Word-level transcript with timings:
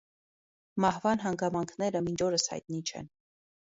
Մահվան 0.85 1.23
հանգամանքները 1.27 2.05
մինչ 2.09 2.19
օրս 2.31 2.51
հայտնի 2.57 2.85
չեն։ 2.93 3.17